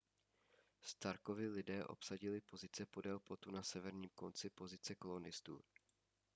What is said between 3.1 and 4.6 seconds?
plotu na severním konci